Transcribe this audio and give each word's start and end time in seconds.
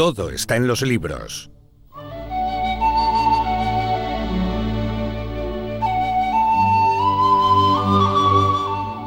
Todo 0.00 0.30
está 0.30 0.56
en 0.56 0.66
los 0.66 0.80
libros. 0.80 1.50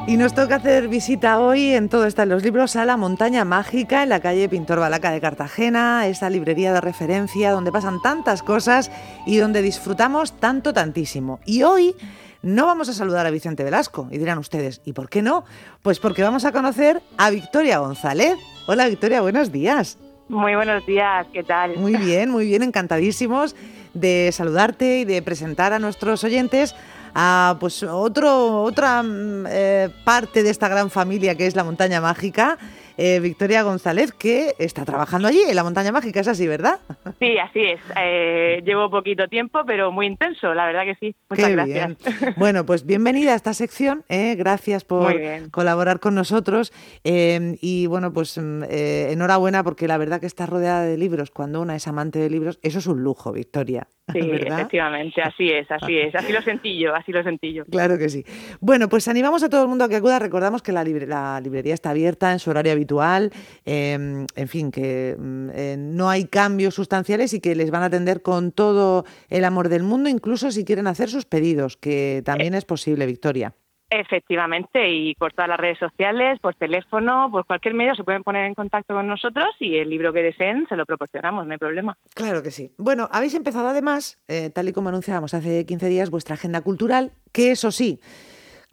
Y 0.05 0.17
nos 0.17 0.35
toca 0.35 0.57
hacer 0.57 0.89
visita 0.89 1.39
hoy 1.39 1.73
en 1.73 1.89
Todo 1.89 2.05
está 2.05 2.21
en 2.21 2.29
los 2.29 2.43
libros 2.43 2.75
a 2.75 2.85
la 2.85 2.95
Montaña 2.95 3.43
Mágica 3.43 4.03
en 4.03 4.09
la 4.09 4.19
calle 4.19 4.47
Pintor 4.47 4.77
Balaca 4.77 5.09
de 5.09 5.19
Cartagena, 5.19 6.05
esa 6.05 6.29
librería 6.29 6.71
de 6.71 6.81
referencia 6.81 7.49
donde 7.49 7.71
pasan 7.71 7.99
tantas 8.03 8.43
cosas 8.43 8.91
y 9.25 9.37
donde 9.37 9.63
disfrutamos 9.63 10.39
tanto, 10.39 10.73
tantísimo. 10.73 11.39
Y 11.43 11.63
hoy 11.63 11.95
no 12.43 12.67
vamos 12.67 12.87
a 12.89 12.93
saludar 12.93 13.25
a 13.25 13.31
Vicente 13.31 13.63
Velasco 13.63 14.07
y 14.11 14.19
dirán 14.19 14.37
ustedes, 14.37 14.79
¿y 14.85 14.93
por 14.93 15.09
qué 15.09 15.23
no? 15.23 15.43
Pues 15.81 15.97
porque 15.97 16.21
vamos 16.21 16.45
a 16.45 16.51
conocer 16.51 17.01
a 17.17 17.31
Victoria 17.31 17.79
González. 17.79 18.35
Hola 18.67 18.87
Victoria, 18.87 19.21
buenos 19.21 19.51
días. 19.51 19.97
Muy 20.33 20.55
buenos 20.55 20.83
días, 20.87 21.27
¿qué 21.31 21.43
tal? 21.43 21.77
Muy 21.77 21.95
bien, 21.95 22.31
muy 22.31 22.47
bien, 22.47 22.63
encantadísimos 22.63 23.55
de 23.93 24.31
saludarte 24.33 25.01
y 25.01 25.05
de 25.05 25.21
presentar 25.21 25.73
a 25.73 25.79
nuestros 25.79 26.23
oyentes 26.23 26.75
a 27.13 27.57
pues 27.59 27.83
otro, 27.83 28.63
otra 28.63 29.03
mm, 29.03 29.45
eh, 29.47 29.89
parte 30.03 30.41
de 30.41 30.49
esta 30.49 30.67
gran 30.67 30.89
familia 30.89 31.35
que 31.35 31.45
es 31.45 31.55
la 31.55 31.63
montaña 31.63 32.01
mágica. 32.01 32.57
Eh, 32.97 33.19
Victoria 33.19 33.63
González, 33.63 34.11
que 34.11 34.53
está 34.59 34.85
trabajando 34.85 35.27
allí 35.27 35.41
en 35.47 35.55
la 35.55 35.63
montaña 35.63 35.91
mágica, 35.91 36.19
es 36.19 36.27
así, 36.27 36.47
¿verdad? 36.47 36.79
Sí, 37.19 37.37
así 37.37 37.61
es. 37.61 37.79
Eh, 37.97 38.61
llevo 38.65 38.89
poquito 38.89 39.27
tiempo, 39.27 39.61
pero 39.65 39.91
muy 39.91 40.07
intenso, 40.07 40.53
la 40.53 40.65
verdad 40.65 40.83
que 40.83 40.95
sí. 40.95 41.15
Muchas 41.29 41.51
gracias. 41.51 41.97
Bueno, 42.37 42.65
pues 42.65 42.85
bienvenida 42.85 43.33
a 43.33 43.35
esta 43.35 43.53
sección. 43.53 44.03
Gracias 44.09 44.83
por 44.83 45.15
colaborar 45.51 45.99
con 45.99 46.15
nosotros. 46.15 46.73
y 47.03 47.85
bueno, 47.87 48.13
pues 48.13 48.37
mm, 48.37 48.63
enhorabuena 48.69 49.63
porque 49.63 49.87
la 49.87 49.97
verdad 49.97 50.19
que 50.19 50.27
está 50.27 50.45
rodeada 50.45 50.83
de 50.83 50.97
libros. 50.97 51.31
Cuando 51.31 51.61
una 51.61 51.75
es 51.75 51.87
amante 51.87 52.19
de 52.19 52.29
libros, 52.29 52.59
eso 52.61 52.79
es 52.79 52.87
un 52.87 53.03
lujo, 53.03 53.31
Victoria. 53.31 53.87
Sí, 54.13 54.19
efectivamente, 54.19 55.21
así 55.21 55.49
es, 55.49 55.71
así 55.71 55.97
es, 55.97 56.13
así 56.13 56.33
lo 56.33 56.41
sencillo, 56.41 56.93
así 56.93 57.11
lo 57.11 57.23
sencillo. 57.23 57.63
Claro 57.65 57.97
que 57.97 58.09
sí. 58.09 58.25
Bueno, 58.59 58.89
pues 58.89 59.07
animamos 59.07 59.43
a 59.43 59.49
todo 59.49 59.63
el 59.63 59.69
mundo 59.69 59.85
a 59.85 59.89
que 59.89 59.95
acuda. 59.95 60.19
Recordamos 60.19 60.61
que 60.61 60.73
la, 60.73 60.83
librería 60.83 61.73
está 61.73 61.91
abierta 61.91 62.33
en 62.33 62.39
su 62.39 62.49
horario 62.49 62.73
habitual, 62.73 63.31
em, 63.65 64.25
en 64.35 64.47
fin, 64.49 64.71
que 64.71 65.15
mm, 65.17 65.49
eh, 65.53 65.75
no 65.77 66.09
hay 66.09 66.25
cambios 66.25 66.75
sustanciales 66.75 67.33
y 67.33 67.39
que 67.39 67.55
les 67.55 67.71
van 67.71 67.83
a 67.83 67.85
atender 67.85 68.21
con 68.21 68.51
todo 68.51 69.05
el 69.29 69.45
amor 69.45 69.69
del 69.69 69.83
mundo, 69.83 70.09
incluso 70.09 70.51
si 70.51 70.65
quieren 70.65 70.87
hacer 70.87 71.09
sus 71.09 71.25
pedidos, 71.25 71.77
que 71.77 72.21
también 72.25 72.55
es 72.55 72.65
posible, 72.65 73.05
Victoria. 73.05 73.55
Efectivamente, 73.95 74.89
y 74.89 75.13
por 75.13 75.33
todas 75.33 75.49
las 75.49 75.59
redes 75.59 75.77
sociales, 75.77 76.39
por 76.39 76.55
teléfono, 76.55 77.29
por 77.31 77.45
cualquier 77.45 77.75
medio 77.75 77.93
se 77.93 78.03
pueden 78.03 78.23
poner 78.23 78.45
en 78.45 78.55
contacto 78.55 78.95
con 78.95 79.05
nosotros 79.05 79.49
y 79.59 79.77
el 79.77 79.87
libro 79.87 80.11
que 80.11 80.23
deseen 80.23 80.65
se 80.67 80.75
lo 80.75 80.87
proporcionamos, 80.87 81.45
no 81.45 81.51
hay 81.51 81.59
problema. 81.59 81.95
Claro 82.15 82.41
que 82.41 82.49
sí. 82.49 82.71
Bueno, 82.79 83.07
habéis 83.11 83.35
empezado 83.35 83.67
además, 83.67 84.19
eh, 84.27 84.49
tal 84.49 84.67
y 84.67 84.73
como 84.73 84.89
anunciábamos 84.89 85.35
hace 85.35 85.67
15 85.67 85.89
días, 85.89 86.09
vuestra 86.09 86.33
agenda 86.33 86.61
cultural, 86.61 87.11
que 87.31 87.51
eso 87.51 87.69
sí, 87.69 87.99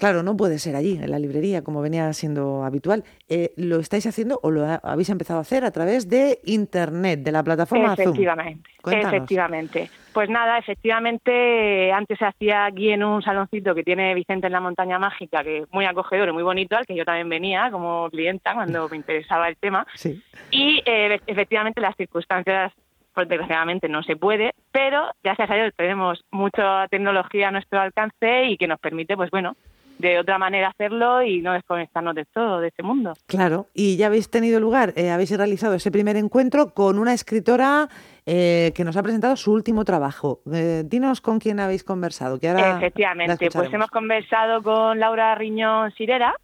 Claro, 0.00 0.22
no 0.22 0.34
puede 0.34 0.58
ser 0.58 0.76
allí, 0.76 0.98
en 1.00 1.10
la 1.10 1.18
librería, 1.18 1.62
como 1.62 1.82
venía 1.82 2.10
siendo 2.14 2.64
habitual. 2.64 3.04
Eh, 3.28 3.52
¿Lo 3.56 3.78
estáis 3.78 4.06
haciendo 4.06 4.40
o 4.42 4.50
lo 4.50 4.64
habéis 4.82 5.10
empezado 5.10 5.38
a 5.38 5.42
hacer 5.42 5.62
a 5.62 5.70
través 5.70 6.08
de 6.08 6.40
Internet, 6.46 7.20
de 7.20 7.30
la 7.30 7.42
plataforma 7.42 7.92
Efectivamente, 7.92 8.70
efectivamente. 8.86 9.90
Pues 10.14 10.30
nada, 10.30 10.56
efectivamente, 10.56 11.92
antes 11.92 12.18
se 12.18 12.24
hacía 12.24 12.64
aquí 12.64 12.90
en 12.90 13.04
un 13.04 13.20
saloncito 13.22 13.74
que 13.74 13.84
tiene 13.84 14.14
Vicente 14.14 14.46
en 14.46 14.54
la 14.54 14.60
Montaña 14.60 14.98
Mágica, 14.98 15.44
que 15.44 15.58
es 15.58 15.64
muy 15.70 15.84
acogedor 15.84 16.30
y 16.30 16.32
muy 16.32 16.42
bonito, 16.42 16.76
al 16.76 16.86
que 16.86 16.96
yo 16.96 17.04
también 17.04 17.28
venía 17.28 17.70
como 17.70 18.08
clienta 18.10 18.54
cuando 18.54 18.88
me 18.88 18.96
interesaba 18.96 19.48
el 19.48 19.56
tema. 19.56 19.86
Sí. 20.00 20.22
Y 20.50 20.82
eh, 20.86 21.20
efectivamente 21.26 21.78
las 21.80 21.94
circunstancias 21.94 22.72
pues 23.14 23.28
desgraciadamente 23.28 23.88
no 23.88 24.02
se 24.02 24.16
puede, 24.16 24.54
pero 24.72 25.10
gracias 25.22 25.50
a 25.50 25.54
Dios 25.54 25.74
tenemos 25.76 26.24
mucha 26.30 26.88
tecnología 26.88 27.48
a 27.48 27.50
nuestro 27.50 27.80
alcance 27.80 28.44
y 28.44 28.56
que 28.56 28.66
nos 28.66 28.80
permite, 28.80 29.14
pues 29.16 29.30
bueno, 29.30 29.56
de 30.00 30.18
otra 30.18 30.38
manera 30.38 30.68
hacerlo 30.68 31.22
y 31.22 31.42
no 31.42 31.52
desconectarnos 31.52 32.14
de 32.14 32.24
todo, 32.24 32.60
de 32.60 32.68
este 32.68 32.82
mundo. 32.82 33.12
Claro, 33.26 33.66
y 33.74 33.96
ya 33.96 34.06
habéis 34.06 34.30
tenido 34.30 34.60
lugar, 34.60 34.92
eh, 34.96 35.10
habéis 35.10 35.36
realizado 35.36 35.74
ese 35.74 35.90
primer 35.90 36.16
encuentro 36.16 36.72
con 36.74 36.98
una 36.98 37.12
escritora 37.12 37.88
eh, 38.26 38.72
que 38.74 38.84
nos 38.84 38.96
ha 38.96 39.02
presentado 39.02 39.36
su 39.36 39.52
último 39.52 39.84
trabajo. 39.84 40.40
Eh, 40.52 40.82
dinos 40.86 41.20
con 41.20 41.38
quién 41.38 41.60
habéis 41.60 41.84
conversado. 41.84 42.38
Que 42.38 42.48
ahora 42.48 42.78
Efectivamente, 42.78 43.48
pues 43.52 43.72
hemos 43.72 43.90
conversado 43.90 44.62
con 44.62 44.98
Laura 44.98 45.34
Riñón 45.34 45.92
Sirera, 45.92 46.34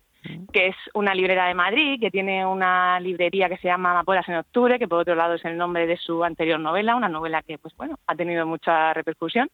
que 0.53 0.69
es 0.69 0.77
una 0.95 1.15
librera 1.15 1.47
de 1.47 1.55
Madrid, 1.55 1.99
que 2.01 2.11
tiene 2.11 2.45
una 2.45 2.99
librería 3.01 3.49
que 3.49 3.59
se 3.59 3.69
llama 3.69 3.93
Amapolas 3.93 4.29
en 4.29 4.37
Octubre, 4.37 4.79
que 4.79 4.89
por 4.89 5.01
otro 5.01 5.15
lado 5.15 5.35
es 5.35 5.45
el 5.45 5.57
nombre 5.57 5.87
de 5.87 5.97
su 5.97 6.25
anterior 6.25 6.59
novela, 6.59 6.97
una 6.97 7.09
novela 7.09 7.43
que 7.43 7.59
pues 7.59 7.75
bueno 7.77 7.99
ha 8.07 8.15
tenido 8.15 8.47
mucha 8.47 8.93
repercusión. 8.93 9.49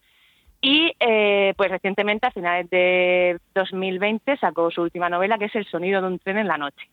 Y 0.63 0.93
eh, 1.01 1.55
pues 1.57 1.71
recientemente, 1.71 2.29
a 2.29 2.31
finales 2.31 2.71
de 2.71 3.39
2020, 3.55 4.37
sacó 4.37 4.71
su 4.71 4.83
última 4.83 5.09
novela, 5.09 5.37
que 5.37 5.47
es 5.47 5.55
El 5.57 5.67
sonido 5.67 6.01
de 6.01 6.07
un 6.07 6.19
tren 6.21 6.39
en 6.39 6.49
la 6.49 6.57
noche. 6.57 6.89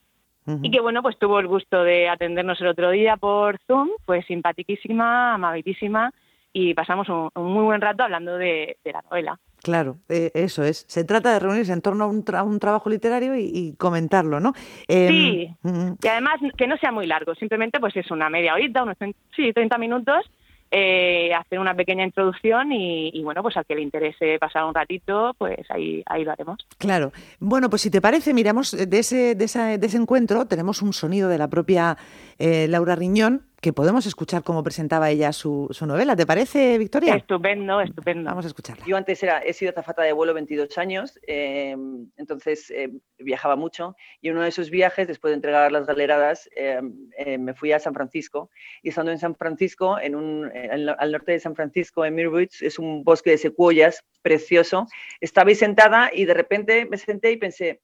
Y 0.63 0.71
que 0.71 0.79
bueno, 0.79 1.03
pues 1.03 1.19
tuvo 1.19 1.39
el 1.39 1.45
gusto 1.45 1.83
de 1.83 2.09
atendernos 2.09 2.59
el 2.59 2.67
otro 2.67 2.89
día 2.89 3.17
por 3.17 3.59
Zoom, 3.67 3.89
pues 4.05 4.25
simpaticísima, 4.25 5.35
amabilísima, 5.35 6.11
y 6.51 6.73
pasamos 6.73 7.07
un, 7.07 7.29
muy 7.35 7.65
buen 7.65 7.81
rato 7.81 8.01
hablando 8.01 8.35
de, 8.35 8.77
la 8.83 9.03
novela. 9.03 9.39
Claro, 9.61 9.97
eh, 10.09 10.31
eso 10.33 10.63
es. 10.63 10.85
Se 10.87 11.03
trata 11.03 11.33
de 11.33 11.39
reunirse 11.39 11.71
en 11.71 11.83
torno 11.83 12.05
a 12.05 12.07
un, 12.07 12.59
trabajo 12.59 12.89
literario 12.89 13.35
y, 13.35 13.75
comentarlo, 13.77 14.39
¿no? 14.39 14.53
Em, 14.87 15.09
sí, 15.09 15.55
y 16.01 16.07
además 16.07 16.39
que 16.57 16.65
no 16.65 16.77
sea 16.77 16.91
muy 16.91 17.05
largo, 17.05 17.35
simplemente 17.35 17.79
pues 17.79 17.95
es 17.95 18.09
una 18.09 18.27
media 18.29 18.55
horita, 18.55 18.81
unos 18.81 18.97
sí, 19.35 19.53
30 19.53 19.77
minutos, 19.77 20.25
eh, 20.71 21.33
hacer 21.33 21.59
una 21.59 21.75
pequeña 21.75 22.03
introducción 22.03 22.71
y, 22.71 23.21
bueno, 23.23 23.41
pues 23.41 23.57
al 23.57 23.65
que 23.65 23.75
le 23.75 23.81
interese 23.81 24.37
pasar 24.39 24.65
un 24.65 24.73
ratito, 24.73 25.33
pues 25.37 25.59
ahí, 25.69 26.03
ahí 26.05 26.23
lo 26.23 26.31
haremos. 26.31 26.65
Claro. 26.77 27.11
Bueno, 27.39 27.69
pues 27.69 27.81
si 27.81 27.89
te 27.89 28.01
parece, 28.01 28.33
miramos 28.33 28.71
de 28.71 28.99
ese, 28.99 29.35
de 29.35 29.45
ese, 29.45 29.97
encuentro, 29.97 30.45
tenemos 30.45 30.81
un 30.81 30.93
sonido 30.93 31.29
de 31.29 31.37
la 31.37 31.47
propia 31.47 31.97
eh, 32.37 32.67
Laura 32.67 32.95
Riñón, 32.95 33.48
que 33.61 33.73
podemos 33.73 34.05
escuchar 34.05 34.43
cómo 34.43 34.63
presentaba 34.63 35.09
ella 35.09 35.33
su, 35.33 35.67
su, 35.71 35.85
novela. 35.85 36.15
¿Te 36.15 36.25
parece, 36.25 36.77
Victoria? 36.77 37.15
Estupendo, 37.15 37.81
estupendo. 37.81 38.29
Vamos 38.29 38.45
a 38.45 38.47
escucharla. 38.47 38.85
Yo 38.85 38.95
antes 38.95 39.21
era, 39.21 39.39
he 39.39 39.53
sido 39.53 39.71
zafata 39.73 40.03
de 40.03 40.13
vuelo 40.13 40.33
22 40.33 40.77
años, 40.77 41.19
em, 41.27 42.09
entonces 42.17 42.71
em, 42.71 42.99
viajaba 43.17 43.55
mucho 43.55 43.95
y 44.21 44.29
uno 44.29 44.41
de 44.41 44.49
esos 44.49 44.69
viajes, 44.69 45.07
después 45.07 45.31
de 45.31 45.35
entregar 45.35 45.71
las 45.71 45.85
galeradas, 45.85 46.49
em, 46.55 46.93
me 47.39 47.53
fui 47.53 47.71
a 47.71 47.79
San 47.79 47.93
Francisco 47.93 48.49
y 48.81 48.89
estando 48.89 49.11
en 49.11 49.19
San 49.19 49.35
Francisco, 49.35 49.99
en 49.99 50.15
un, 50.15 50.51
al 50.53 51.11
norte 51.11 51.33
de 51.33 51.39
San 51.39 51.55
Francisco, 51.55 52.05
en 52.05 52.15
Mirwitz, 52.15 52.61
es 52.61 52.79
un 52.79 53.03
bosque 53.03 53.31
de 53.31 53.37
secuoyas 53.37 54.03
precioso, 54.21 54.87
estaba 55.21 55.49
ahí 55.49 55.55
sentada 55.55 56.11
y 56.13 56.25
de 56.25 56.33
repente 56.33 56.85
me 56.85 56.97
senté 56.97 57.31
y 57.31 57.37
pensé, 57.37 57.81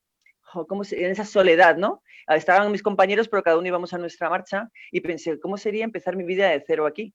¿cómo 0.68 0.84
en 0.90 1.12
esa 1.12 1.26
soledad, 1.26 1.78
¿no? 1.78 2.02
Estaban 2.28 2.72
mis 2.72 2.82
compañeros, 2.82 3.28
pero 3.28 3.44
cada 3.44 3.58
uno 3.58 3.68
íbamos 3.68 3.94
a 3.94 3.98
nuestra 3.98 4.30
marcha 4.30 4.70
y 4.92 5.02
pensé, 5.02 5.40
¿cómo 5.40 5.58
sería 5.58 5.84
empezar 5.84 6.16
mi 6.16 6.24
vida 6.24 6.50
de 6.50 6.64
cero 6.66 6.86
aquí? 6.86 7.14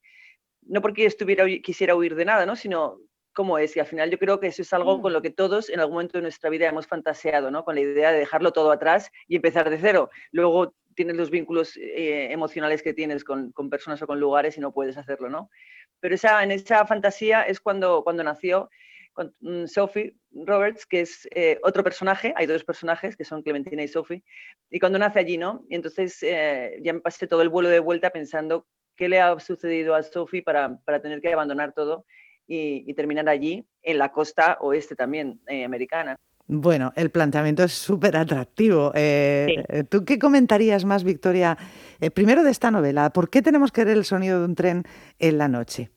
No 0.61 0.81
porque 0.81 1.05
estuviera, 1.05 1.45
quisiera 1.61 1.95
huir 1.95 2.15
de 2.15 2.25
nada, 2.25 2.45
¿no? 2.45 2.55
Sino 2.55 2.99
cómo 3.33 3.57
es. 3.57 3.75
Y 3.75 3.79
al 3.79 3.85
final 3.85 4.09
yo 4.09 4.19
creo 4.19 4.39
que 4.39 4.47
eso 4.47 4.61
es 4.61 4.71
algo 4.73 4.97
mm. 4.97 5.01
con 5.01 5.13
lo 5.13 5.21
que 5.21 5.29
todos 5.29 5.69
en 5.69 5.79
algún 5.79 5.95
momento 5.95 6.17
de 6.17 6.23
nuestra 6.23 6.49
vida 6.49 6.67
hemos 6.67 6.87
fantaseado, 6.87 7.51
¿no? 7.51 7.63
Con 7.63 7.75
la 7.75 7.81
idea 7.81 8.11
de 8.11 8.19
dejarlo 8.19 8.51
todo 8.51 8.71
atrás 8.71 9.09
y 9.27 9.35
empezar 9.35 9.69
de 9.69 9.77
cero. 9.77 10.09
Luego 10.31 10.75
tienes 10.95 11.15
los 11.15 11.29
vínculos 11.29 11.77
eh, 11.77 12.31
emocionales 12.31 12.83
que 12.83 12.93
tienes 12.93 13.23
con, 13.23 13.51
con, 13.51 13.69
personas 13.69 14.01
o 14.01 14.07
con 14.07 14.19
lugares 14.19 14.57
y 14.57 14.61
no 14.61 14.73
puedes 14.73 14.97
hacerlo, 14.97 15.29
¿no? 15.29 15.49
Pero 15.99 16.15
esa, 16.15 16.43
en 16.43 16.51
esa 16.51 16.85
fantasía 16.85 17.43
es 17.43 17.59
cuando, 17.59 18.03
cuando 18.03 18.23
nació 18.23 18.69
con 19.13 19.33
mm, 19.41 19.65
Sophie 19.67 20.15
Roberts, 20.31 20.85
que 20.85 21.01
es 21.01 21.27
eh, 21.35 21.59
otro 21.63 21.83
personaje, 21.83 22.33
hay 22.35 22.45
dos 22.45 22.63
personajes 22.63 23.15
que 23.15 23.25
son 23.25 23.41
Clementina 23.41 23.83
y 23.83 23.87
Sophie, 23.87 24.23
y 24.69 24.79
cuando 24.79 24.99
nace 24.99 25.19
allí, 25.19 25.37
¿no? 25.37 25.65
Y 25.69 25.75
entonces 25.75 26.17
eh, 26.21 26.79
ya 26.83 26.93
me 26.93 27.01
pasé 27.01 27.27
todo 27.27 27.41
el 27.41 27.49
vuelo 27.49 27.69
de 27.69 27.79
vuelta 27.79 28.09
pensando 28.09 28.65
qué 28.95 29.09
le 29.09 29.19
ha 29.19 29.37
sucedido 29.39 29.95
a 29.95 30.03
Sophie 30.03 30.43
para, 30.43 30.77
para 30.85 31.01
tener 31.01 31.21
que 31.21 31.33
abandonar 31.33 31.73
todo 31.73 32.05
y, 32.47 32.93
terminar 32.95 33.29
allí, 33.29 33.65
en 33.81 33.97
la 33.97 34.11
costa 34.11 34.57
oeste 34.59 34.93
también 34.93 35.39
eh, 35.47 35.63
americana. 35.63 36.17
Bueno, 36.47 36.91
el 36.97 37.09
planteamiento 37.09 37.63
es 37.63 37.71
súper 37.71 38.17
atractivo. 38.17 38.91
¿Tú 39.89 40.03
qué 40.03 40.19
comentarías 40.19 40.83
más, 40.83 41.05
Victoria? 41.05 41.57
primero 42.13 42.43
de 42.43 42.51
esta 42.51 42.69
novela, 42.69 43.11
¿por 43.11 43.29
qué 43.29 43.41
tenemos 43.41 43.71
que 43.71 43.85
ver 43.85 43.95
el 43.95 44.03
sonido 44.03 44.39
de 44.39 44.45
un 44.45 44.55
tren 44.55 44.83
en 45.17 45.37
la 45.37 45.47
noche? 45.47 45.91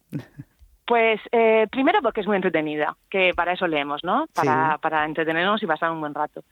Pues 0.86 1.20
eh, 1.32 1.66
primero 1.70 2.00
porque 2.02 2.20
es 2.20 2.26
muy 2.26 2.36
entretenida, 2.36 2.96
que 3.08 3.32
para 3.34 3.52
eso 3.52 3.66
leemos, 3.66 4.04
¿no? 4.04 4.26
Para, 4.34 4.78
para 4.78 5.04
entretenernos 5.04 5.62
y 5.62 5.66
pasar 5.66 5.90
un 5.90 6.00
buen 6.00 6.14
rato. 6.14 6.42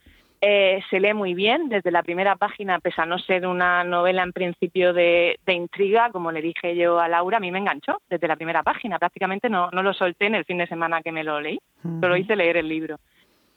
Eh, 0.45 0.83
se 0.91 0.99
lee 0.99 1.15
muy 1.15 1.35
bien 1.35 1.69
desde 1.69 1.93
la 1.93 2.03
primera 2.03 2.35
página, 2.35 2.81
pese 2.81 3.01
a 3.01 3.07
no 3.07 3.17
ser 3.21 3.47
una 3.47 3.85
novela 3.85 4.25
en 4.25 4.33
principio 4.33 4.93
de, 4.93 5.39
intriga, 5.47 6.11
como 6.11 6.33
le 6.33 6.43
dije 6.43 6.75
yo 6.75 6.99
a 6.99 7.07
Laura, 7.07 7.37
a 7.37 7.41
mí 7.41 7.53
me 7.53 7.61
enganchó 7.61 7.99
desde 8.11 8.27
la 8.27 8.35
primera 8.35 8.65
página. 8.65 8.99
Prácticamente 8.99 9.49
no, 9.49 9.71
no 9.71 9.85
lo 9.85 9.95
solté 9.95 10.27
en 10.27 10.35
el 10.35 10.45
fin 10.45 10.59
de 10.59 10.67
semana 10.67 11.01
que 11.01 11.13
me 11.13 11.23
lo 11.23 11.41
leí, 11.41 11.61
solo 12.01 12.17
hice 12.17 12.35
leer 12.35 12.57
el 12.57 12.69
libro. 12.69 12.97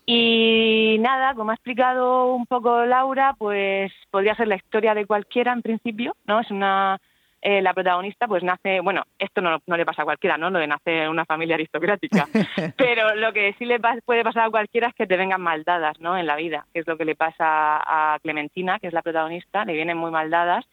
Y 0.06 0.98
nada, 1.00 1.34
como 1.34 1.50
ha 1.50 1.56
explicado 1.56 2.36
un 2.36 2.46
poco 2.46 2.86
Laura, 2.86 3.34
pues 3.36 3.92
podría 4.12 4.36
ser 4.36 4.48
la 4.48 4.58
historia 4.58 4.94
de 4.94 5.08
cualquiera 5.08 5.54
en 5.54 5.64
principio, 5.64 6.16
¿no? 6.28 6.42
Es 6.42 6.52
una 6.52 7.02
eh, 7.48 7.62
la 7.62 7.76
protagonista 7.76 8.28
pues 8.28 8.42
nace, 8.42 8.80
bueno, 8.80 9.04
esto 9.20 9.40
no, 9.40 9.62
no, 9.68 9.78
le 9.78 9.86
pasa 9.86 10.02
a 10.02 10.06
cualquiera, 10.06 10.36
¿no? 10.36 10.50
Lo 10.50 10.58
de 10.58 10.66
nacer 10.66 11.04
en 11.04 11.10
una 11.10 11.26
familia 11.26 11.54
aristocrática, 11.54 12.26
pero 12.76 13.14
lo 13.14 13.32
que 13.34 13.54
sí 13.60 13.66
le 13.66 13.80
puede 14.04 14.24
pasar 14.24 14.48
a 14.48 14.50
cualquiera 14.50 14.88
es 14.88 14.96
que 14.96 15.06
te 15.06 15.16
vengan 15.16 15.42
maldadas, 15.42 16.00
¿no? 16.00 16.18
En 16.18 16.26
la 16.26 16.38
vida, 16.38 16.66
que 16.74 16.80
es 16.80 16.88
lo 16.88 16.98
que 16.98 17.06
le 17.06 17.16
pasa 17.16 17.46
a 17.46 18.18
Clementina, 18.24 18.80
que 18.80 18.88
es 18.88 18.94
la 18.94 19.04
protagonista, 19.04 19.64
le 19.64 19.74
vienen 19.74 19.96
muy 19.96 20.10
maldadas 20.10 20.66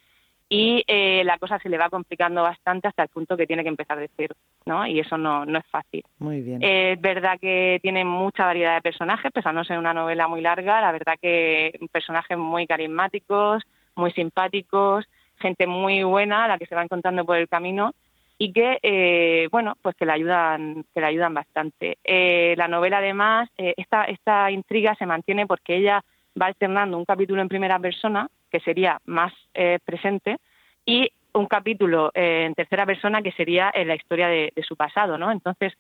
y 0.49 0.83
eh, 0.87 1.23
la 1.27 1.37
cosa 1.37 1.59
se 1.59 1.69
le 1.69 1.77
va 1.77 1.91
complicando 1.91 2.43
bastante 2.43 2.89
hasta 2.89 3.03
el 3.03 3.11
punto 3.11 3.37
que 3.37 3.47
tiene 3.47 3.65
que 3.65 3.69
empezar 3.69 3.99
de 3.99 4.09
cero, 4.17 4.35
¿no? 4.65 4.87
Y 4.87 4.99
eso 4.99 5.19
no, 5.19 5.45
no 5.45 5.59
es 5.59 5.67
fácil. 5.67 6.03
Muy 6.21 6.41
bien. 6.41 6.63
es 6.63 6.99
verdad 6.99 7.39
que 7.39 7.81
tiene 7.83 8.03
mucha 8.07 8.47
variedad 8.47 8.77
de 8.77 8.81
personajes, 8.81 9.31
pese 9.31 9.51
a 9.51 9.53
no 9.53 9.63
ser 9.63 9.79
una 9.79 9.93
novela 9.93 10.27
muy 10.27 10.41
larga, 10.41 10.81
la 10.81 10.93
verdad 10.93 11.19
que 11.21 11.79
personajes 11.93 12.39
muy 12.39 12.67
carismáticos, 12.67 13.63
muy 13.95 14.11
simpáticos, 14.13 15.05
gente 15.43 15.67
muy 15.67 16.03
buena 16.05 16.45
a 16.45 16.49
la 16.49 16.59
que 16.59 16.67
se 16.67 16.75
va 16.75 16.83
encontrando 16.83 17.25
por 17.27 17.37
el 17.37 17.49
camino 17.49 17.93
y 18.39 18.53
que 18.53 18.79
eh, 18.83 19.49
bueno 19.53 19.77
pues 19.83 19.95
que 19.95 20.07
le 20.07 20.13
ayudan 20.13 20.85
que 20.95 21.01
le 21.01 21.07
ayudan 21.07 21.35
bastante. 21.35 21.99
Eh, 22.03 22.55
la 22.57 22.69
novela 22.69 22.99
además 22.99 23.49
eh, 23.59 23.75
esta 23.77 24.05
esta 24.05 24.51
intriga 24.51 24.95
se 24.95 25.07
mantiene 25.07 25.47
porque 25.47 25.77
ella 25.77 26.03
va 26.41 26.47
alternando 26.47 26.97
un 26.97 27.05
capítulo 27.05 27.43
en 27.43 27.49
primera 27.49 27.79
persona 27.79 28.29
que 28.51 28.61
sería 28.61 28.99
más 29.05 29.33
presente 29.85 30.39
y 30.85 31.11
un 31.35 31.47
capítulo 31.47 32.11
en 32.15 32.55
tercera 32.55 32.85
persona 32.85 33.23
que 33.23 33.33
sería 33.33 33.71
en 33.73 33.89
la 33.89 33.95
historia 33.95 34.29
de, 34.29 34.53
su 34.67 34.77
pasado 34.77 35.19
no 35.19 35.31
entonces 35.31 35.73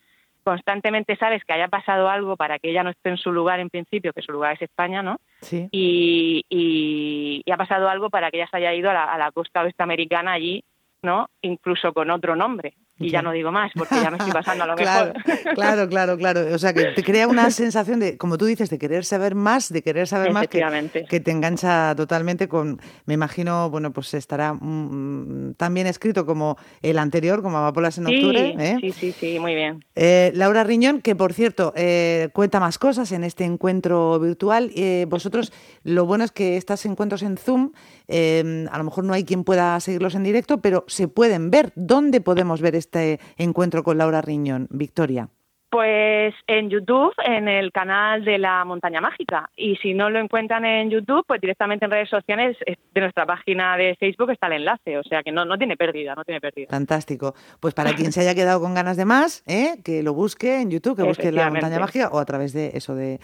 constantemente 0.42 1.16
sabes 1.16 1.44
que 1.44 1.52
haya 1.52 1.68
pasado 1.68 2.08
algo 2.08 2.36
para 2.36 2.58
que 2.58 2.70
ella 2.70 2.82
no 2.82 2.90
esté 2.90 3.10
en 3.10 3.16
su 3.16 3.32
lugar 3.32 3.60
en 3.60 3.70
principio, 3.70 4.12
que 4.12 4.22
su 4.22 4.32
lugar 4.32 4.54
es 4.54 4.62
España, 4.62 5.02
¿no? 5.02 5.18
Sí. 5.40 5.68
Y, 5.70 6.44
y, 6.48 7.50
ha 7.50 7.56
pasado 7.56 7.88
algo 7.88 8.10
para 8.10 8.30
que 8.30 8.38
ella 8.38 8.48
se 8.50 8.56
haya 8.56 8.74
ido 8.74 8.90
a 8.90 8.94
la, 8.94 9.04
a 9.04 9.18
la 9.18 9.30
costa 9.32 9.62
oeste 9.62 9.82
americana 9.82 10.32
allí, 10.32 10.64
¿no? 11.02 11.28
Incluso 11.42 11.92
con 11.92 12.10
otro 12.10 12.36
nombre. 12.36 12.74
Y 13.02 13.10
ya 13.10 13.22
no 13.22 13.32
digo 13.32 13.50
más, 13.52 13.72
porque 13.74 13.96
ya 13.96 14.10
me 14.10 14.16
estoy 14.16 14.32
pasando 14.32 14.64
a 14.64 14.66
lo 14.66 14.74
claro, 14.76 15.12
mejor. 15.14 15.54
Claro, 15.54 15.88
claro, 15.88 16.16
claro. 16.16 16.54
O 16.54 16.58
sea, 16.58 16.72
que 16.72 16.86
te 16.86 17.02
crea 17.02 17.28
una 17.28 17.50
sensación 17.50 18.00
de, 18.00 18.16
como 18.16 18.38
tú 18.38 18.46
dices, 18.46 18.70
de 18.70 18.78
querer 18.78 19.04
saber 19.04 19.34
más, 19.34 19.72
de 19.72 19.82
querer 19.82 20.06
saber 20.06 20.32
más, 20.32 20.48
que, 20.48 21.06
que, 21.08 21.20
te 21.20 21.30
engancha 21.30 21.94
totalmente 21.96 22.48
con, 22.48 22.80
me 23.06 23.14
imagino, 23.14 23.70
bueno, 23.70 23.92
pues 23.92 24.14
estará 24.14 24.54
mm, 24.54 25.54
tan 25.56 25.74
bien 25.74 25.86
escrito 25.86 26.26
como 26.26 26.56
el 26.82 26.98
anterior, 26.98 27.42
como 27.42 27.58
Amapolas 27.58 27.98
en 27.98 28.06
octubre. 28.06 28.54
¿eh? 28.58 28.76
Sí, 28.80 28.92
sí, 28.92 29.12
sí, 29.12 29.38
muy 29.38 29.54
bien. 29.54 29.84
Eh, 29.94 30.32
Laura 30.34 30.64
Riñón, 30.64 31.00
que 31.00 31.14
por 31.14 31.32
cierto, 31.32 31.72
eh, 31.76 32.28
cuenta 32.32 32.60
más 32.60 32.78
cosas 32.78 33.12
en 33.12 33.24
este 33.24 33.44
encuentro 33.44 34.18
virtual. 34.18 34.70
vosotros, 35.08 35.52
lo 35.84 36.06
bueno 36.06 36.24
es 36.24 36.32
que 36.32 36.56
estos 36.56 36.84
encuentros 36.86 37.22
en 37.22 37.36
Zoom, 37.36 37.72
a 38.08 38.78
lo 38.78 38.84
mejor 38.84 39.04
no 39.04 39.14
hay 39.14 39.24
quien 39.24 39.44
pueda 39.44 39.78
seguirlos 39.80 40.14
en 40.14 40.24
directo, 40.24 40.60
pero 40.60 40.84
se 40.88 41.08
pueden 41.08 41.50
ver. 41.50 41.72
¿Dónde 41.74 42.20
podemos 42.20 42.60
ver 42.60 42.74
este 42.74 42.91
este 42.92 43.20
encuentro 43.36 43.82
con 43.82 43.98
Laura 43.98 44.20
Riñón, 44.20 44.68
Victoria? 44.70 45.28
Pues 45.70 46.34
en 46.46 46.68
YouTube, 46.68 47.14
en 47.24 47.48
el 47.48 47.72
canal 47.72 48.26
de 48.26 48.36
la 48.36 48.62
Montaña 48.66 49.00
Mágica. 49.00 49.48
Y 49.56 49.76
si 49.76 49.94
no 49.94 50.10
lo 50.10 50.18
encuentran 50.18 50.66
en 50.66 50.90
YouTube, 50.90 51.24
pues 51.26 51.40
directamente 51.40 51.86
en 51.86 51.90
redes 51.90 52.10
sociales 52.10 52.58
de 52.66 53.00
nuestra 53.00 53.24
página 53.24 53.78
de 53.78 53.96
Facebook 53.98 54.30
está 54.30 54.48
el 54.48 54.52
enlace. 54.54 54.98
O 54.98 55.02
sea 55.02 55.22
que 55.22 55.32
no, 55.32 55.46
no 55.46 55.56
tiene 55.56 55.78
pérdida, 55.78 56.14
no 56.14 56.24
tiene 56.24 56.42
pérdida. 56.42 56.66
Fantástico. 56.68 57.34
Pues 57.58 57.72
para 57.72 57.94
quien 57.94 58.12
se 58.12 58.20
haya 58.20 58.34
quedado 58.34 58.60
con 58.60 58.74
ganas 58.74 58.98
de 58.98 59.06
más, 59.06 59.42
¿eh? 59.46 59.80
que 59.82 60.02
lo 60.02 60.12
busque 60.12 60.60
en 60.60 60.70
YouTube, 60.70 60.96
que 60.96 61.04
busque 61.04 61.32
la 61.32 61.48
Montaña 61.48 61.80
Mágica 61.80 62.10
o 62.12 62.18
a 62.18 62.26
través 62.26 62.52
de 62.52 62.72
eso 62.74 62.94
de, 62.94 63.18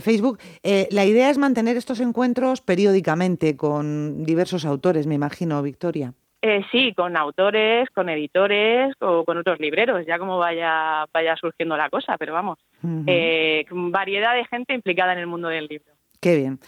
Facebook. 0.00 0.38
Eh, 0.62 0.86
la 0.92 1.04
idea 1.04 1.28
es 1.28 1.38
mantener 1.38 1.76
estos 1.76 1.98
encuentros 1.98 2.60
periódicamente 2.60 3.56
con 3.56 4.22
diversos 4.22 4.64
autores, 4.64 5.08
me 5.08 5.16
imagino, 5.16 5.60
Victoria. 5.60 6.14
Eh, 6.42 6.62
sí, 6.72 6.94
con 6.94 7.16
autores, 7.18 7.90
con 7.90 8.08
editores 8.08 8.94
o 9.00 9.24
con 9.24 9.36
otros 9.36 9.60
libreros, 9.60 10.06
ya 10.06 10.18
como 10.18 10.38
vaya, 10.38 11.04
vaya 11.12 11.36
surgiendo 11.36 11.76
la 11.76 11.90
cosa, 11.90 12.16
pero 12.16 12.32
vamos, 12.32 12.58
eh, 13.06 13.66
variedad 13.70 14.34
de 14.34 14.46
gente 14.46 14.72
implicada 14.72 15.12
en 15.12 15.18
el 15.18 15.26
mundo 15.26 15.48
del 15.48 15.66
libro. 15.66 15.92
Qué 16.18 16.36
bien. 16.36 16.58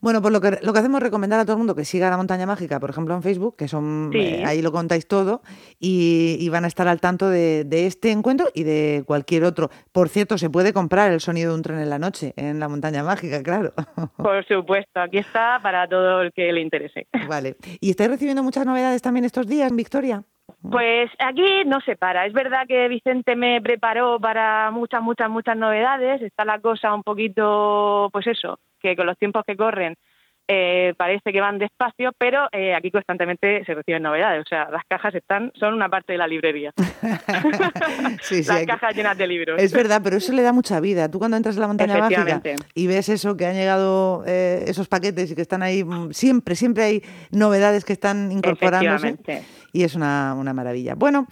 Bueno, 0.00 0.22
pues 0.22 0.32
lo 0.32 0.40
que, 0.40 0.58
lo 0.62 0.72
que 0.72 0.78
hacemos 0.78 0.98
es 0.98 1.02
recomendar 1.02 1.40
a 1.40 1.44
todo 1.44 1.54
el 1.54 1.58
mundo 1.58 1.74
que 1.74 1.84
siga 1.84 2.08
la 2.08 2.16
montaña 2.16 2.46
mágica, 2.46 2.78
por 2.78 2.90
ejemplo, 2.90 3.14
en 3.14 3.22
Facebook, 3.22 3.56
que 3.56 3.66
son 3.66 4.10
eh, 4.14 4.44
ahí 4.46 4.62
lo 4.62 4.70
contáis 4.70 5.08
todo, 5.08 5.42
y, 5.80 6.48
van 6.50 6.64
a 6.64 6.68
estar 6.68 6.88
al 6.88 7.00
tanto 7.00 7.28
de, 7.28 7.66
este 7.70 8.10
encuentro 8.10 8.48
y 8.54 8.62
de 8.62 9.02
cualquier 9.06 9.44
otro. 9.44 9.70
Por 9.92 10.08
cierto, 10.08 10.38
se 10.38 10.50
puede 10.50 10.72
comprar 10.72 11.12
el 11.12 11.20
sonido 11.20 11.50
de 11.50 11.56
un 11.56 11.62
tren 11.62 11.80
en 11.80 11.90
la 11.90 11.98
noche 11.98 12.32
en 12.36 12.60
la 12.60 12.68
montaña 12.68 13.02
mágica, 13.02 13.42
claro. 13.42 13.74
Por 14.16 14.46
supuesto, 14.46 15.00
aquí 15.00 15.18
está 15.18 15.58
para 15.62 15.86
todo 15.88 16.22
el 16.22 16.32
que 16.32 16.52
le 16.52 16.60
interese. 16.60 17.06
Vale. 17.28 17.56
¿Y 17.80 17.90
estáis 17.90 18.10
recibiendo 18.10 18.42
muchas 18.42 18.64
novedades 18.64 19.02
también 19.02 19.24
estos 19.24 19.46
días, 19.46 19.74
Victoria? 19.74 20.24
Pues 20.70 21.10
aquí 21.18 21.64
no 21.66 21.80
se 21.80 21.96
para. 21.96 22.26
Es 22.26 22.32
verdad 22.32 22.66
que 22.66 22.88
Vicente 22.88 23.36
me 23.36 23.60
preparó 23.60 24.18
para 24.20 24.70
muchas, 24.70 25.02
muchas, 25.02 25.30
muchas 25.30 25.56
novedades. 25.56 26.20
Está 26.22 26.44
la 26.44 26.60
cosa 26.60 26.94
un 26.94 27.02
poquito, 27.02 28.08
pues 28.12 28.26
eso, 28.26 28.58
que 28.80 28.96
con 28.96 29.06
los 29.06 29.18
tiempos 29.18 29.44
que 29.46 29.56
corren 29.56 29.96
eh, 30.50 30.94
parece 30.96 31.30
que 31.30 31.40
van 31.42 31.58
despacio, 31.58 32.12
pero 32.16 32.48
eh, 32.52 32.74
aquí 32.74 32.90
constantemente 32.90 33.62
se 33.66 33.74
reciben 33.74 34.02
novedades. 34.02 34.40
O 34.40 34.48
sea, 34.48 34.70
las 34.70 34.82
cajas 34.88 35.14
están 35.14 35.52
son 35.60 35.74
una 35.74 35.90
parte 35.90 36.12
de 36.14 36.18
la 36.18 36.26
librería. 36.26 36.72
las 38.46 38.66
cajas 38.66 38.96
llenas 38.96 39.18
de 39.18 39.26
libros. 39.26 39.60
Es 39.60 39.74
verdad, 39.74 40.00
pero 40.02 40.16
eso 40.16 40.32
le 40.32 40.42
da 40.42 40.54
mucha 40.54 40.80
vida. 40.80 41.10
Tú 41.10 41.18
cuando 41.18 41.36
entras 41.36 41.56
en 41.56 41.60
la 41.60 41.66
montaña 41.68 41.98
mágica 41.98 42.40
y 42.74 42.86
ves 42.86 43.10
eso, 43.10 43.36
que 43.36 43.44
han 43.44 43.56
llegado 43.56 44.24
eh, 44.26 44.64
esos 44.66 44.88
paquetes 44.88 45.30
y 45.30 45.34
que 45.34 45.42
están 45.42 45.62
ahí, 45.62 45.84
mm, 45.84 46.12
siempre, 46.12 46.54
siempre 46.54 46.84
hay 46.84 47.02
novedades 47.30 47.84
que 47.84 47.92
están 47.92 48.32
incorporándose. 48.32 49.18
Y 49.74 49.84
es 49.84 49.94
una, 49.94 50.34
una 50.34 50.54
maravilla. 50.54 50.94
Bueno, 50.94 51.26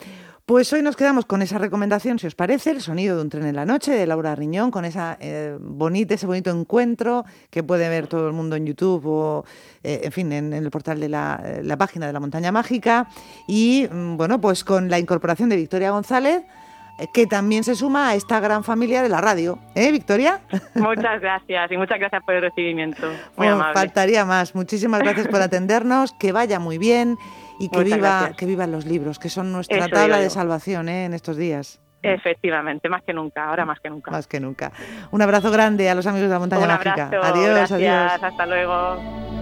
pues 0.46 0.72
hoy 0.72 0.80
nos 0.80 0.94
quedamos 0.94 1.26
con 1.26 1.42
esa 1.42 1.58
recomendación, 1.58 2.20
si 2.20 2.28
os 2.28 2.36
parece, 2.36 2.70
el 2.70 2.80
sonido 2.80 3.16
de 3.16 3.22
un 3.22 3.28
tren 3.28 3.46
en 3.46 3.56
la 3.56 3.66
noche 3.66 3.90
de 3.90 4.06
Laura 4.06 4.36
Riñón, 4.36 4.70
con 4.70 4.84
esa 4.84 5.18
eh, 5.20 5.58
bonita, 5.60 6.14
ese 6.14 6.26
bonito 6.26 6.50
encuentro 6.50 7.24
que 7.50 7.64
puede 7.64 7.88
ver 7.88 8.06
todo 8.06 8.28
el 8.28 8.32
mundo 8.32 8.54
en 8.54 8.64
YouTube 8.64 9.04
o, 9.06 9.44
eh, 9.82 10.02
en 10.04 10.12
fin, 10.12 10.32
en, 10.32 10.52
el 10.52 10.70
portal 10.70 11.00
de 11.00 11.08
la, 11.08 11.42
la, 11.62 11.76
página 11.76 12.06
de 12.06 12.12
la 12.12 12.20
Montaña 12.20 12.52
Mágica. 12.52 13.08
Y 13.48 13.88
mm, 13.90 14.16
bueno, 14.16 14.40
pues 14.40 14.62
con 14.62 14.88
la 14.88 15.00
incorporación 15.00 15.48
de 15.48 15.56
Victoria 15.56 15.90
González 15.90 16.44
eh, 16.44 16.65
que 17.12 17.26
también 17.26 17.64
se 17.64 17.74
suma 17.74 18.10
a 18.10 18.14
esta 18.14 18.40
gran 18.40 18.64
familia 18.64 19.02
de 19.02 19.08
la 19.08 19.20
radio. 19.20 19.58
¿Eh, 19.74 19.92
Victoria? 19.92 20.40
Muchas 20.74 21.20
gracias 21.20 21.70
y 21.70 21.76
muchas 21.76 21.98
gracias 21.98 22.22
por 22.24 22.34
el 22.34 22.42
recibimiento. 22.42 23.08
Muy 23.36 23.48
amable. 23.48 23.74
Faltaría 23.74 24.24
más. 24.24 24.54
Muchísimas 24.54 25.00
gracias 25.00 25.28
por 25.28 25.42
atendernos, 25.42 26.12
que 26.12 26.32
vaya 26.32 26.58
muy 26.58 26.78
bien 26.78 27.18
y 27.58 27.68
que, 27.68 27.84
viva, 27.84 28.32
que 28.36 28.46
vivan 28.46 28.72
los 28.72 28.86
libros, 28.86 29.18
que 29.18 29.28
son 29.28 29.52
nuestra 29.52 29.88
tabla 29.88 30.18
de 30.18 30.30
salvación 30.30 30.88
¿eh? 30.88 31.04
en 31.04 31.14
estos 31.14 31.36
días. 31.36 31.80
Efectivamente, 32.02 32.88
más 32.88 33.02
que 33.02 33.12
nunca, 33.12 33.48
ahora 33.48 33.64
más 33.64 33.80
que 33.80 33.90
nunca. 33.90 34.10
Más 34.10 34.26
que 34.26 34.38
nunca. 34.38 34.70
Un 35.10 35.22
abrazo 35.22 35.50
grande 35.50 35.90
a 35.90 35.94
los 35.94 36.06
amigos 36.06 36.28
de 36.28 36.34
la 36.34 36.38
Montaña 36.38 36.62
Un 36.62 36.68
Mágica. 36.68 37.10
Adiós, 37.22 37.48
gracias, 37.48 37.72
adiós. 37.72 38.22
Hasta 38.22 38.46
luego. 38.46 39.35